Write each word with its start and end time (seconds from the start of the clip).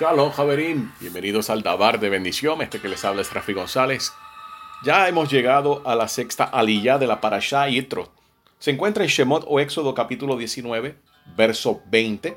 Shalom, 0.00 0.30
Javerín. 0.30 0.90
Bienvenidos 0.98 1.50
al 1.50 1.62
Dabar 1.62 2.00
de 2.00 2.08
Bendición. 2.08 2.62
Este 2.62 2.80
que 2.80 2.88
les 2.88 3.04
habla 3.04 3.20
es 3.20 3.34
Rafi 3.34 3.52
González. 3.52 4.14
Ya 4.82 5.06
hemos 5.06 5.30
llegado 5.30 5.86
a 5.86 5.94
la 5.94 6.08
sexta 6.08 6.44
aliyah 6.44 6.96
de 6.96 7.06
la 7.06 7.20
Parashá 7.20 7.68
Yitro. 7.68 8.08
Se 8.58 8.70
encuentra 8.70 9.04
en 9.04 9.10
Shemot 9.10 9.44
o 9.46 9.60
Éxodo 9.60 9.94
capítulo 9.94 10.38
19, 10.38 10.96
verso 11.36 11.82
20, 11.90 12.34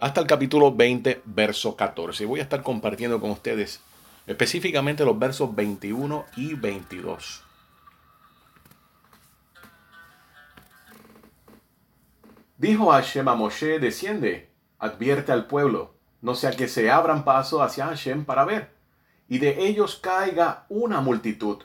hasta 0.00 0.20
el 0.20 0.26
capítulo 0.26 0.74
20, 0.74 1.22
verso 1.24 1.76
14. 1.76 2.24
Y 2.24 2.26
voy 2.26 2.40
a 2.40 2.42
estar 2.42 2.64
compartiendo 2.64 3.20
con 3.20 3.30
ustedes 3.30 3.80
específicamente 4.26 5.04
los 5.04 5.16
versos 5.16 5.54
21 5.54 6.26
y 6.36 6.54
22. 6.54 7.44
Dijo 12.58 12.90
Hashem 12.90 13.28
a 13.28 13.36
Moshe, 13.36 13.78
desciende, 13.78 14.50
advierte 14.80 15.30
al 15.30 15.46
pueblo 15.46 15.93
no 16.24 16.34
sea 16.34 16.52
que 16.52 16.68
se 16.68 16.90
abran 16.90 17.22
paso 17.22 17.62
hacia 17.62 17.84
Hashem 17.84 18.24
para 18.24 18.46
ver, 18.46 18.70
y 19.28 19.36
de 19.36 19.66
ellos 19.66 19.96
caiga 19.96 20.64
una 20.70 21.02
multitud. 21.02 21.58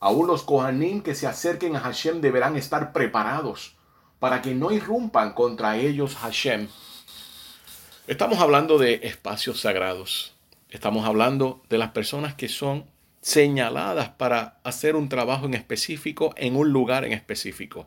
Aún 0.00 0.26
los 0.26 0.42
Kohanim 0.42 1.00
que 1.00 1.14
se 1.14 1.26
acerquen 1.26 1.76
a 1.76 1.80
Hashem 1.80 2.20
deberán 2.20 2.56
estar 2.56 2.92
preparados 2.92 3.74
para 4.18 4.42
que 4.42 4.54
no 4.54 4.70
irrumpan 4.70 5.32
contra 5.32 5.78
ellos 5.78 6.14
Hashem. 6.16 6.68
Estamos 8.06 8.40
hablando 8.40 8.76
de 8.76 9.00
espacios 9.02 9.62
sagrados. 9.62 10.34
Estamos 10.68 11.06
hablando 11.06 11.62
de 11.70 11.78
las 11.78 11.92
personas 11.92 12.34
que 12.34 12.50
son 12.50 12.84
señaladas 13.22 14.10
para 14.10 14.58
hacer 14.62 14.94
un 14.94 15.08
trabajo 15.08 15.46
en 15.46 15.54
específico 15.54 16.34
en 16.36 16.56
un 16.56 16.70
lugar 16.70 17.06
en 17.06 17.14
específico. 17.14 17.86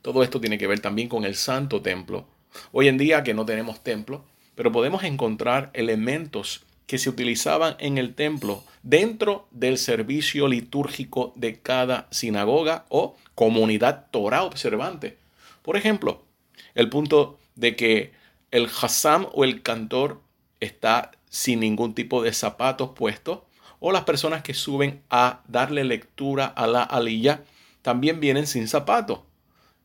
Todo 0.00 0.22
esto 0.22 0.40
tiene 0.40 0.56
que 0.56 0.68
ver 0.68 0.80
también 0.80 1.10
con 1.10 1.24
el 1.24 1.34
santo 1.34 1.82
templo. 1.82 2.26
Hoy 2.72 2.88
en 2.88 2.96
día 2.96 3.22
que 3.22 3.34
no 3.34 3.44
tenemos 3.44 3.82
templo, 3.82 4.24
pero 4.56 4.72
podemos 4.72 5.04
encontrar 5.04 5.70
elementos 5.74 6.64
que 6.86 6.98
se 6.98 7.10
utilizaban 7.10 7.76
en 7.78 7.98
el 7.98 8.14
templo 8.14 8.64
dentro 8.82 9.46
del 9.52 9.78
servicio 9.78 10.48
litúrgico 10.48 11.32
de 11.36 11.60
cada 11.60 12.08
sinagoga 12.10 12.86
o 12.88 13.16
comunidad 13.34 14.06
Torah 14.10 14.42
observante. 14.42 15.18
Por 15.62 15.76
ejemplo, 15.76 16.22
el 16.74 16.88
punto 16.88 17.38
de 17.54 17.76
que 17.76 18.12
el 18.50 18.68
Hassam 18.80 19.26
o 19.32 19.44
el 19.44 19.62
cantor 19.62 20.20
está 20.60 21.12
sin 21.28 21.60
ningún 21.60 21.94
tipo 21.94 22.22
de 22.22 22.32
zapatos 22.32 22.90
puestos, 22.90 23.40
o 23.78 23.92
las 23.92 24.04
personas 24.04 24.42
que 24.42 24.54
suben 24.54 25.02
a 25.10 25.42
darle 25.48 25.84
lectura 25.84 26.46
a 26.46 26.66
la 26.66 26.82
aliyah 26.82 27.42
también 27.82 28.20
vienen 28.20 28.46
sin 28.46 28.68
zapatos, 28.68 29.20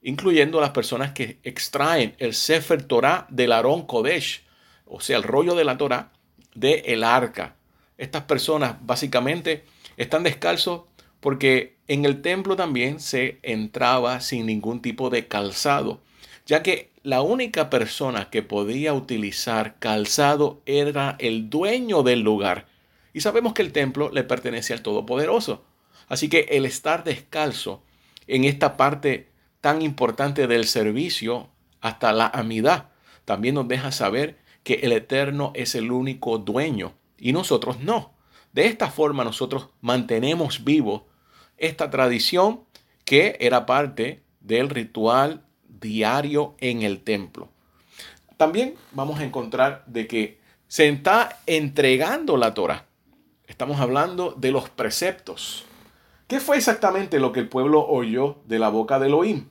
incluyendo 0.02 0.62
las 0.62 0.70
personas 0.70 1.12
que 1.12 1.40
extraen 1.44 2.16
el 2.20 2.34
Sefer 2.34 2.84
Torah 2.84 3.28
del 3.30 3.52
Aarón 3.52 3.86
Kodesh, 3.86 4.44
o 4.92 5.00
sea, 5.00 5.18
el 5.18 5.24
rollo 5.24 5.56
de 5.56 5.64
la 5.64 5.78
Torah, 5.78 6.12
de 6.54 6.84
el 6.88 7.04
arca. 7.04 7.56
Estas 7.98 8.24
personas 8.24 8.76
básicamente 8.82 9.64
están 9.96 10.24
descalzos 10.24 10.82
porque 11.22 11.78
en 11.88 12.04
el 12.04 12.22
templo 12.22 12.58
también 12.58 13.00
se 13.00 13.40
entraba 13.42 14.20
sin 14.20 14.46
ningún 14.48 14.82
tipo 14.82 15.10
de 15.10 15.28
calzado, 15.28 16.02
ya 16.46 16.62
que 16.62 16.92
la 17.04 17.22
única 17.22 17.70
persona 17.70 18.30
que 18.30 18.44
podía 18.44 18.94
utilizar 18.94 19.80
calzado 19.80 20.62
era 20.66 21.16
el 21.20 21.50
dueño 21.50 22.04
del 22.04 22.20
lugar. 22.20 22.68
Y 23.14 23.22
sabemos 23.22 23.54
que 23.54 23.62
el 23.62 23.72
templo 23.72 24.10
le 24.12 24.24
pertenece 24.24 24.74
al 24.74 24.82
Todopoderoso. 24.82 25.64
Así 26.10 26.28
que 26.28 26.48
el 26.52 26.66
estar 26.66 27.04
descalzo 27.06 27.82
en 28.28 28.44
esta 28.44 28.76
parte 28.76 29.30
tan 29.62 29.82
importante 29.82 30.48
del 30.48 30.66
servicio, 30.66 31.50
hasta 31.80 32.12
la 32.12 32.28
amidad, 32.28 32.90
también 33.26 33.56
nos 33.56 33.68
deja 33.68 33.92
saber 33.92 34.41
que 34.64 34.76
el 34.76 34.92
Eterno 34.92 35.52
es 35.56 35.76
el 35.76 35.92
único 35.92 36.38
dueño 36.38 36.94
y 37.18 37.34
nosotros 37.34 37.80
no. 37.80 38.14
De 38.54 38.66
esta 38.66 38.90
forma 38.90 39.24
nosotros 39.24 39.70
mantenemos 39.82 40.64
vivo 40.64 41.08
esta 41.58 41.90
tradición 41.90 42.62
que 43.06 43.38
era 43.40 43.66
parte 43.66 44.24
del 44.40 44.70
ritual 44.70 45.44
diario 45.68 46.56
en 46.60 46.82
el 46.82 47.02
templo. 47.02 47.50
También 48.38 48.76
vamos 48.92 49.20
a 49.20 49.24
encontrar 49.24 49.84
de 49.86 50.08
que 50.08 50.40
se 50.68 50.88
está 50.90 51.40
entregando 51.46 52.38
la 52.38 52.54
Torah. 52.54 52.86
Estamos 53.46 53.80
hablando 53.80 54.32
de 54.32 54.52
los 54.52 54.70
preceptos. 54.70 55.66
¿Qué 56.28 56.40
fue 56.40 56.58
exactamente 56.58 57.20
lo 57.20 57.32
que 57.34 57.42
el 57.42 57.50
pueblo 57.50 57.86
oyó 57.86 58.38
de 58.46 58.58
la 58.58 58.70
boca 58.70 58.98
de 58.98 59.08
Elohim? 59.08 59.50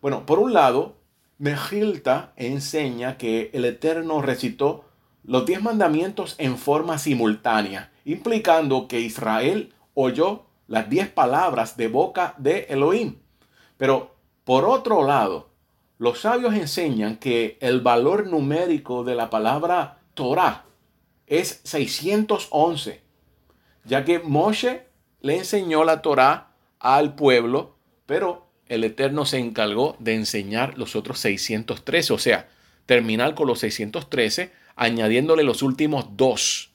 Bueno, 0.00 0.24
por 0.24 0.38
un 0.38 0.52
lado, 0.52 0.96
Mejilta 1.38 2.32
enseña 2.34 3.16
que 3.16 3.50
el 3.52 3.64
Eterno 3.64 4.20
recitó 4.20 4.84
los 5.22 5.46
diez 5.46 5.62
mandamientos 5.62 6.34
en 6.38 6.58
forma 6.58 6.98
simultánea, 6.98 7.92
implicando 8.04 8.88
que 8.88 9.00
Israel 9.00 9.72
oyó 9.94 10.46
las 10.66 10.90
diez 10.90 11.08
palabras 11.08 11.76
de 11.76 11.86
boca 11.86 12.34
de 12.38 12.66
Elohim. 12.70 13.18
Pero 13.76 14.16
por 14.42 14.64
otro 14.64 15.06
lado, 15.06 15.50
los 15.98 16.22
sabios 16.22 16.54
enseñan 16.54 17.16
que 17.16 17.56
el 17.60 17.82
valor 17.82 18.26
numérico 18.26 19.04
de 19.04 19.14
la 19.14 19.30
palabra 19.30 19.98
Torah 20.14 20.64
es 21.28 21.60
611, 21.62 23.00
ya 23.84 24.04
que 24.04 24.18
Moshe 24.18 24.86
le 25.20 25.36
enseñó 25.38 25.84
la 25.84 26.02
Torah 26.02 26.52
al 26.80 27.14
pueblo, 27.14 27.76
pero 28.06 28.47
el 28.68 28.84
Eterno 28.84 29.24
se 29.24 29.38
encargó 29.38 29.96
de 29.98 30.14
enseñar 30.14 30.78
los 30.78 30.96
otros 30.96 31.18
613, 31.20 32.12
o 32.12 32.18
sea, 32.18 32.48
terminar 32.86 33.34
con 33.34 33.46
los 33.46 33.60
613, 33.60 34.52
añadiéndole 34.76 35.42
los 35.42 35.62
últimos 35.62 36.16
dos. 36.16 36.70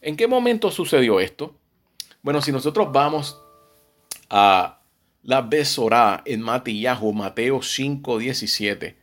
¿En 0.00 0.16
qué 0.16 0.26
momento 0.26 0.70
sucedió 0.70 1.20
esto? 1.20 1.54
Bueno, 2.22 2.40
si 2.40 2.52
nosotros 2.52 2.88
vamos 2.92 3.38
a 4.30 4.80
la 5.22 5.42
Besorá 5.42 6.22
en 6.24 6.40
Matillahu, 6.40 7.12
Mateo 7.12 7.62
5, 7.62 8.18
17, 8.18 8.96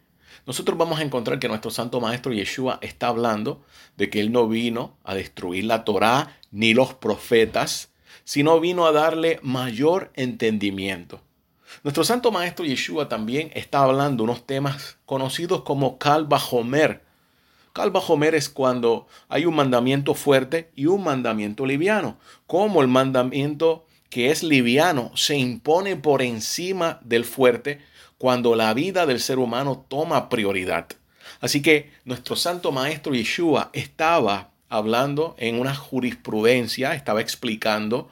nosotros 0.46 0.78
vamos 0.78 1.00
a 1.00 1.04
encontrar 1.04 1.40
que 1.40 1.48
nuestro 1.48 1.72
Santo 1.72 2.02
Maestro 2.02 2.34
Yeshua 2.34 2.80
está 2.82 3.08
hablando 3.08 3.64
de 3.98 4.10
que 4.10 4.20
Él 4.20 4.32
no 4.32 4.48
vino 4.48 4.98
a 5.04 5.16
destruir 5.16 5.66
la 5.66 5.84
Torá 5.84 6.38
ni 6.52 6.74
los 6.74 6.94
profetas, 6.94 7.90
sino 8.24 8.60
vino 8.60 8.86
a 8.86 8.92
darle 8.92 9.40
mayor 9.44 10.12
entendimiento. 10.16 11.22
Nuestro 11.84 12.04
santo 12.04 12.32
maestro 12.32 12.66
Yeshua 12.66 13.10
también 13.10 13.52
está 13.54 13.84
hablando 13.84 14.24
unos 14.24 14.46
temas 14.46 14.98
conocidos 15.06 15.62
como 15.64 15.98
Kalba 15.98 16.42
Homer. 16.52 17.02
Kalba 17.74 18.00
Homer 18.00 18.36
es 18.36 18.50
cuando 18.50 19.08
hay 19.30 19.46
un 19.46 19.56
mandamiento 19.56 20.14
fuerte 20.14 20.72
y 20.76 20.86
un 20.86 21.04
mandamiento 21.04 21.66
liviano. 21.66 22.18
Como 22.46 22.82
el 22.82 22.88
mandamiento 22.88 23.86
que 24.10 24.30
es 24.30 24.44
liviano 24.44 25.12
se 25.16 25.38
impone 25.38 25.96
por 25.96 26.22
encima 26.22 27.00
del 27.04 27.26
fuerte 27.26 27.80
cuando 28.18 28.56
la 28.56 28.74
vida 28.74 29.06
del 29.06 29.20
ser 29.20 29.40
humano 29.40 29.86
toma 29.88 30.30
prioridad. 30.30 30.88
Así 31.40 31.62
que 31.62 31.92
nuestro 32.06 32.36
santo 32.36 32.72
maestro 32.72 33.16
Yeshua 33.16 33.70
estaba 33.74 34.52
hablando 34.70 35.36
en 35.40 35.60
una 35.60 35.76
jurisprudencia, 35.76 36.94
estaba 36.94 37.22
explicando 37.22 38.10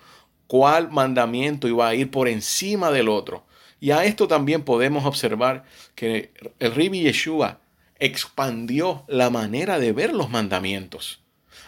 cuál 0.47 0.89
mandamiento 0.89 1.67
iba 1.67 1.87
a 1.87 1.95
ir 1.95 2.09
por 2.09 2.27
encima 2.27 2.91
del 2.91 3.07
otro. 3.07 3.43
Y 3.79 3.91
a 3.91 4.03
esto 4.03 4.27
también 4.27 4.63
podemos 4.63 5.05
observar 5.05 5.63
que 5.95 6.31
el 6.59 6.73
Ribi 6.73 7.01
Yeshua 7.01 7.59
expandió 7.99 9.03
la 9.07 9.29
manera 9.29 9.79
de 9.79 9.91
ver 9.91 10.13
los 10.13 10.29
mandamientos. 10.29 11.21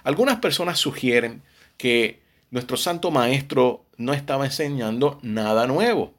Algunas 0.04 0.40
personas 0.40 0.80
sugieren 0.80 1.42
que 1.78 2.22
nuestro 2.50 2.78
santo 2.78 3.12
maestro 3.12 3.86
no 3.98 4.14
estaba 4.14 4.46
enseñando 4.46 5.20
nada 5.22 5.68
nuevo. 5.68 6.14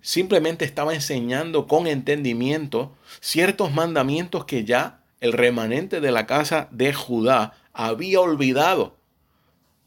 Simplemente 0.00 0.64
estaba 0.64 0.94
enseñando 0.94 1.68
con 1.68 1.86
entendimiento 1.86 2.96
ciertos 3.20 3.72
mandamientos 3.72 4.44
que 4.44 4.64
ya 4.64 5.04
el 5.20 5.32
remanente 5.32 6.00
de 6.00 6.10
la 6.10 6.26
casa 6.26 6.68
de 6.72 6.92
Judá 6.92 7.54
había 7.72 8.20
olvidado. 8.20 8.96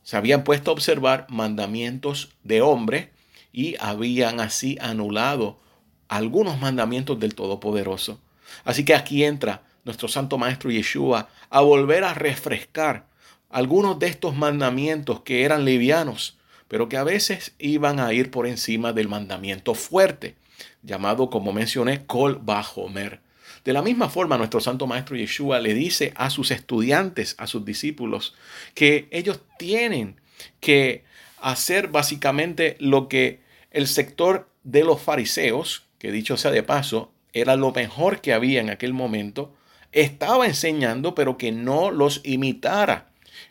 Se 0.04 0.16
habían 0.16 0.44
puesto 0.44 0.72
a 0.72 0.74
observar 0.74 1.26
mandamientos 1.30 2.32
de 2.44 2.62
hombre 2.62 3.12
y 3.56 3.78
habían 3.80 4.42
así 4.42 4.78
anulado 4.82 5.62
algunos 6.10 6.60
mandamientos 6.60 7.18
del 7.22 7.36
Todopoderoso. 7.36 8.20
Así 8.66 8.84
que 8.84 8.94
aquí 8.94 9.24
entra 9.24 9.64
nuestro 9.86 10.10
Santo 10.10 10.38
Maestro 10.38 10.72
Yeshua 10.72 11.30
a 11.50 11.62
volver 11.62 12.04
a 12.04 12.14
refrescar 12.14 13.06
algunos 13.50 13.98
de 13.98 14.08
estos 14.08 14.36
mandamientos 14.36 15.22
que 15.22 15.46
eran 15.46 15.64
livianos, 15.64 16.38
pero 16.68 16.90
que 16.90 16.98
a 16.98 17.06
veces 17.06 17.54
iban 17.58 18.02
a 18.02 18.12
ir 18.12 18.30
por 18.30 18.46
encima 18.46 18.92
del 18.92 19.08
mandamiento 19.08 19.74
fuerte, 19.74 20.36
llamado, 20.84 21.30
como 21.30 21.54
mencioné, 21.54 22.06
Kol 22.06 22.42
Bajomer. 22.44 23.22
De 23.64 23.72
la 23.72 23.82
misma 23.82 24.10
forma, 24.10 24.38
nuestro 24.38 24.60
Santo 24.60 24.86
Maestro 24.86 25.16
Yeshua 25.16 25.62
le 25.62 25.74
dice 25.74 26.12
a 26.18 26.30
sus 26.30 26.52
estudiantes, 26.52 27.36
a 27.38 27.48
sus 27.48 27.64
discípulos, 27.64 28.36
que 28.74 29.08
ellos 29.12 29.40
tienen 29.58 30.20
que 30.60 31.06
hacer 31.40 31.88
básicamente 31.88 32.76
lo 32.82 33.08
que 33.08 33.45
el 33.76 33.88
sector 33.88 34.48
de 34.64 34.86
los 34.86 35.02
fariseos, 35.02 35.84
que 36.00 36.10
dicho 36.10 36.38
sea 36.38 36.52
de 36.52 36.64
paso, 36.64 37.12
era 37.34 37.58
lo 37.58 37.74
mejor 37.74 38.22
que 38.22 38.32
había 38.32 38.62
en 38.62 38.70
aquel 38.70 38.94
momento, 38.94 39.54
estaba 39.92 40.46
enseñando, 40.46 41.14
pero 41.14 41.38
que 41.38 41.52
no 41.52 41.92
los 41.92 42.22
imitara. 42.24 43.10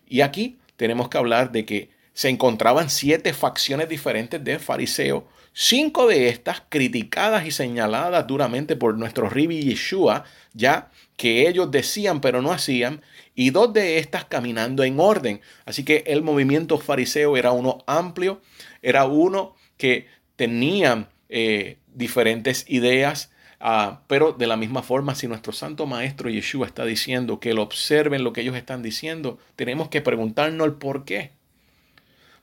Y 0.08 0.22
aquí 0.22 0.56
tenemos 0.76 1.10
que 1.10 1.18
hablar 1.18 1.52
de 1.52 1.66
que 1.66 1.90
se 2.14 2.30
encontraban 2.30 2.88
siete 2.88 3.34
facciones 3.34 3.90
diferentes 3.90 4.42
de 4.42 4.58
fariseos, 4.58 5.24
cinco 5.52 6.06
de 6.06 6.30
estas 6.30 6.62
criticadas 6.70 7.46
y 7.46 7.50
señaladas 7.50 8.26
duramente 8.26 8.76
por 8.76 8.96
nuestro 8.96 9.28
Ribi 9.28 9.62
Yeshua, 9.62 10.24
ya 10.54 10.90
que 11.18 11.46
ellos 11.46 11.70
decían 11.70 12.22
pero 12.22 12.40
no 12.40 12.50
hacían, 12.50 13.02
y 13.34 13.50
dos 13.50 13.74
de 13.74 13.98
estas 13.98 14.24
caminando 14.24 14.84
en 14.84 14.98
orden. 14.98 15.42
Así 15.66 15.84
que 15.84 16.02
el 16.06 16.22
movimiento 16.22 16.78
fariseo 16.78 17.36
era 17.36 17.52
uno 17.52 17.84
amplio, 17.86 18.40
era 18.80 19.04
uno 19.04 19.54
que 19.76 20.06
tenía 20.36 21.08
eh, 21.28 21.78
diferentes 21.94 22.64
ideas, 22.68 23.32
ah, 23.60 24.02
pero 24.06 24.32
de 24.32 24.46
la 24.46 24.56
misma 24.56 24.82
forma, 24.82 25.14
si 25.14 25.28
nuestro 25.28 25.52
santo 25.52 25.86
maestro 25.86 26.30
Yeshua 26.30 26.66
está 26.66 26.84
diciendo 26.84 27.40
que 27.40 27.54
lo 27.54 27.62
observen 27.62 28.24
lo 28.24 28.32
que 28.32 28.42
ellos 28.42 28.56
están 28.56 28.82
diciendo, 28.82 29.38
tenemos 29.56 29.88
que 29.88 30.00
preguntarnos 30.00 30.66
el 30.66 30.74
por 30.74 31.04
qué. 31.04 31.32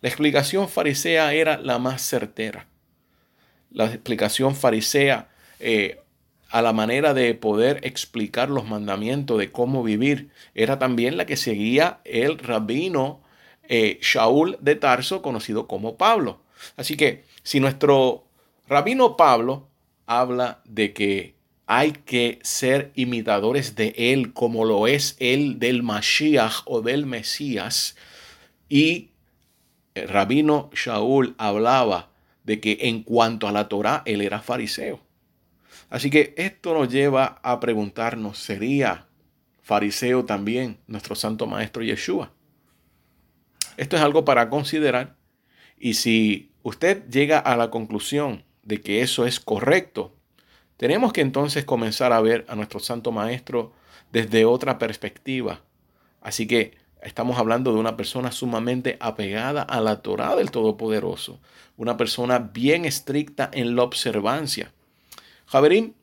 La 0.01 0.09
explicación 0.09 0.67
farisea 0.67 1.33
era 1.33 1.57
la 1.57 1.77
más 1.77 2.01
certera. 2.01 2.67
La 3.69 3.85
explicación 3.85 4.55
farisea 4.55 5.29
eh, 5.59 6.01
a 6.49 6.61
la 6.61 6.73
manera 6.73 7.13
de 7.13 7.33
poder 7.35 7.79
explicar 7.83 8.49
los 8.49 8.67
mandamientos 8.67 9.37
de 9.37 9.51
cómo 9.51 9.83
vivir 9.83 10.29
era 10.53 10.79
también 10.79 11.17
la 11.17 11.25
que 11.25 11.37
seguía 11.37 12.01
el 12.03 12.39
rabino 12.39 13.21
eh, 13.69 13.99
Shaul 14.01 14.57
de 14.59 14.75
Tarso, 14.75 15.21
conocido 15.21 15.67
como 15.67 15.95
Pablo. 15.95 16.41
Así 16.75 16.97
que 16.97 17.23
si 17.43 17.59
nuestro 17.59 18.25
rabino 18.67 19.17
Pablo 19.17 19.67
habla 20.05 20.61
de 20.65 20.93
que 20.93 21.35
hay 21.65 21.91
que 21.91 22.39
ser 22.43 22.91
imitadores 22.95 23.75
de 23.75 23.93
él 23.97 24.33
como 24.33 24.65
lo 24.65 24.87
es 24.87 25.15
él 25.19 25.57
del 25.59 25.83
Mashiach 25.83 26.63
o 26.65 26.81
del 26.81 27.05
Mesías, 27.05 27.95
y 28.67 29.11
el 29.95 30.07
rabino 30.07 30.69
Shaul 30.73 31.35
hablaba 31.37 32.09
de 32.43 32.59
que 32.59 32.77
en 32.81 33.03
cuanto 33.03 33.47
a 33.47 33.51
la 33.51 33.67
Torah, 33.69 34.03
él 34.05 34.21
era 34.21 34.41
fariseo. 34.41 34.99
Así 35.89 36.09
que 36.09 36.33
esto 36.37 36.73
nos 36.73 36.89
lleva 36.89 37.39
a 37.43 37.59
preguntarnos, 37.59 38.37
¿sería 38.37 39.07
fariseo 39.61 40.25
también 40.25 40.77
nuestro 40.87 41.15
santo 41.15 41.47
maestro 41.47 41.83
Yeshua? 41.83 42.31
Esto 43.77 43.95
es 43.95 44.01
algo 44.01 44.25
para 44.25 44.49
considerar 44.49 45.15
y 45.77 45.95
si 45.95 46.50
usted 46.63 47.07
llega 47.09 47.39
a 47.39 47.55
la 47.55 47.69
conclusión 47.69 48.43
de 48.63 48.81
que 48.81 49.01
eso 49.01 49.25
es 49.25 49.39
correcto, 49.39 50.13
tenemos 50.77 51.13
que 51.13 51.21
entonces 51.21 51.65
comenzar 51.65 52.13
a 52.13 52.21
ver 52.21 52.45
a 52.47 52.55
nuestro 52.55 52.79
santo 52.79 53.11
maestro 53.11 53.73
desde 54.11 54.45
otra 54.45 54.77
perspectiva. 54.79 55.61
Así 56.21 56.47
que 56.47 56.81
Estamos 57.01 57.39
hablando 57.39 57.73
de 57.73 57.79
una 57.79 57.97
persona 57.97 58.31
sumamente 58.31 58.97
apegada 58.99 59.63
a 59.63 59.81
la 59.81 60.03
Torah 60.03 60.35
del 60.35 60.51
Todopoderoso, 60.51 61.39
una 61.75 61.97
persona 61.97 62.37
bien 62.37 62.85
estricta 62.85 63.49
en 63.51 63.75
la 63.75 63.81
observancia. 63.81 64.71
Javerín, 65.47 65.95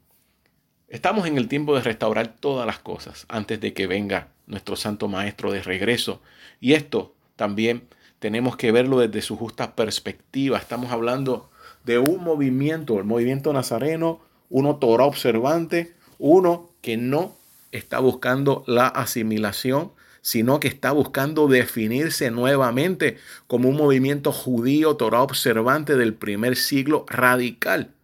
estamos 0.89 1.29
en 1.29 1.39
el 1.39 1.47
tiempo 1.47 1.77
de 1.77 1.83
restaurar 1.83 2.35
todas 2.41 2.67
las 2.67 2.81
cosas 2.81 3.27
antes 3.29 3.61
de 3.61 3.73
que 3.75 3.87
venga 3.87 4.29
nuestro 4.47 4.75
Santo 4.75 5.07
Maestro 5.07 5.53
de 5.53 5.63
regreso. 5.63 6.21
Y 6.61 6.73
esto 6.73 7.15
también 7.37 7.87
tenemos 8.19 8.57
que 8.57 8.73
verlo 8.73 8.99
desde 8.99 9.23
su 9.23 9.37
justa 9.37 9.75
perspectiva. 9.75 10.59
Estamos 10.59 10.91
hablando 10.91 11.51
de 11.85 11.99
un 11.99 12.23
movimiento, 12.23 12.99
el 12.99 13.05
movimiento 13.05 13.53
nazareno, 13.53 14.21
uno 14.51 14.77
Torah 14.77 15.05
observante, 15.05 15.95
uno 16.19 16.71
que 16.81 16.97
no 16.97 17.37
está 17.73 18.01
buscando 18.01 18.65
la 18.67 18.89
asimilación, 18.89 19.93
sino 20.21 20.59
que 20.61 20.69
está 20.69 20.93
buscando 20.93 21.47
definirse 21.49 22.31
nuevamente 22.31 23.19
como 23.47 23.69
un 23.69 23.77
movimiento 23.77 24.33
judío 24.33 24.97
Torah 24.97 25.23
observante 25.23 25.97
del 25.97 26.15
primer 26.15 26.57
siglo 26.57 27.07
radical. 27.09 27.95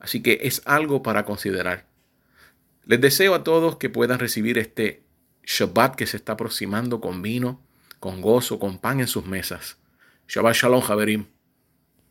Así 0.00 0.22
que 0.22 0.40
es 0.42 0.60
algo 0.66 1.02
para 1.02 1.24
considerar. 1.24 1.86
Les 2.84 3.00
deseo 3.00 3.34
a 3.34 3.44
todos 3.44 3.76
que 3.76 3.88
puedan 3.88 4.18
recibir 4.18 4.58
este 4.58 5.02
Shabbat 5.44 5.94
que 5.94 6.06
se 6.06 6.16
está 6.16 6.32
aproximando 6.32 7.00
con 7.00 7.22
vino, 7.22 7.60
con 8.04 8.20
gozo, 8.20 8.58
con 8.58 8.76
pan 8.76 9.00
en 9.00 9.08
sus 9.08 9.24
mesas. 9.24 9.78
Shabbat 10.28 10.54
Shalom, 10.54 10.82
Javerim. 10.82 11.24